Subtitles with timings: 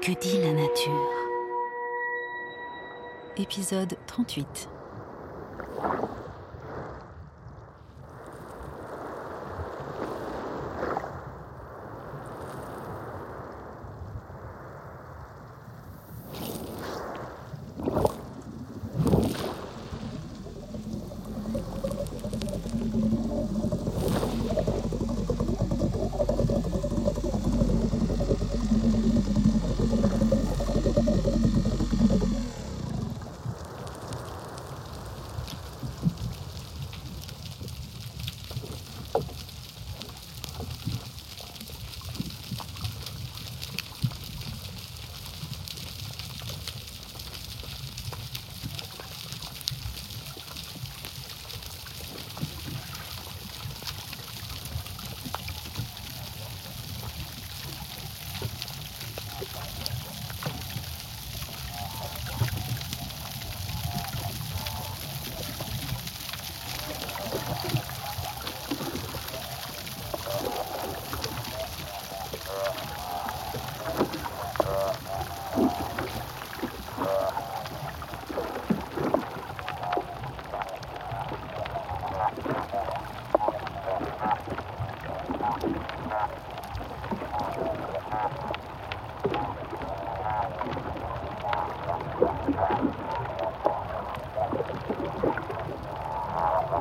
[0.00, 1.10] Que dit la nature.
[3.36, 4.68] Épisode 38
[96.74, 96.80] Uh,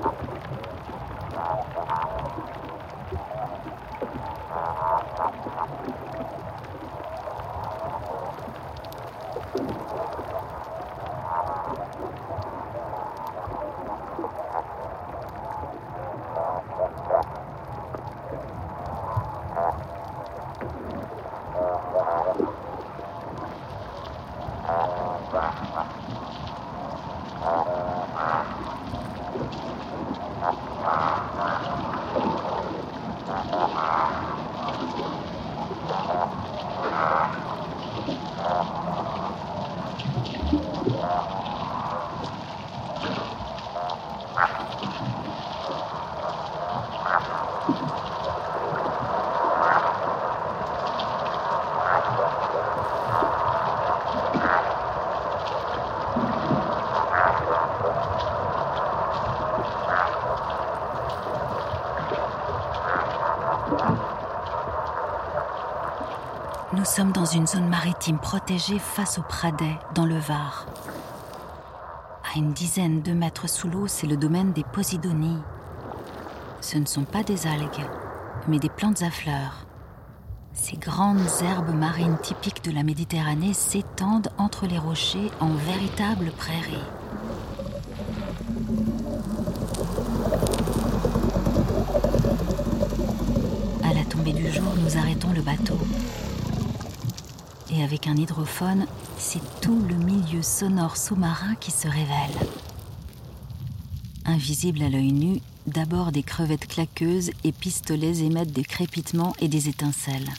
[66.75, 70.66] Nous sommes dans une zone maritime protégée face au Pradet, dans le Var.
[72.23, 75.38] À une dizaine de mètres sous l'eau, c'est le domaine des Posidonies.
[76.61, 77.85] Ce ne sont pas des algues,
[78.47, 79.67] mais des plantes à fleurs.
[80.53, 86.78] Ces grandes herbes marines typiques de la Méditerranée s'étendent entre les rochers en véritables prairies.
[93.84, 95.78] À la tombée du jour, nous arrêtons le bateau.
[97.75, 98.85] Et avec un hydrophone,
[99.17, 102.38] c'est tout le milieu sonore sous-marin qui se révèle.
[104.25, 109.69] Invisible à l'œil nu, d'abord des crevettes claqueuses et pistolets émettent des crépitements et des
[109.69, 110.29] étincelles.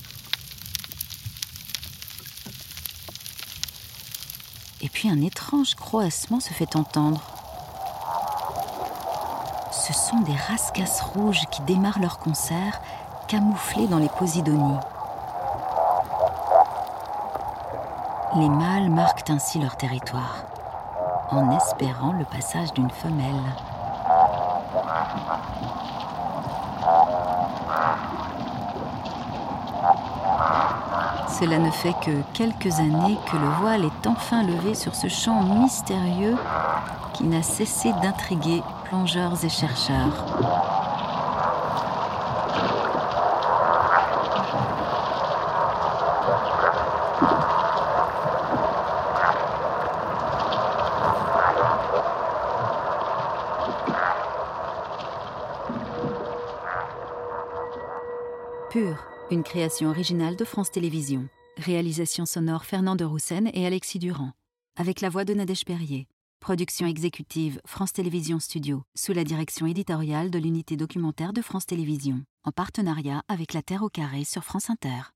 [4.80, 7.20] Et puis un étrange croassement se fait entendre.
[9.72, 12.80] Ce sont des rascasses rouges qui démarrent leur concert,
[13.26, 14.78] camouflés dans les posidonies.
[18.36, 20.44] Les mâles marquent ainsi leur territoire,
[21.30, 23.44] en espérant le passage d'une femelle.
[31.28, 35.40] Cela ne fait que quelques années que le voile est enfin levé sur ce champ
[35.40, 36.36] mystérieux
[37.12, 40.83] qui n'a cessé d'intriguer plongeurs et chercheurs.
[59.30, 61.28] Une création originale de France Télévisions.
[61.58, 64.32] Réalisation sonore Fernand de Roussen et Alexis Durand.
[64.76, 66.08] Avec la voix de Nadège Perrier.
[66.40, 72.24] Production exécutive France Télévisions Studio, sous la direction éditoriale de l'unité documentaire de France Télévisions,
[72.42, 75.13] en partenariat avec La Terre au Carré sur France Inter.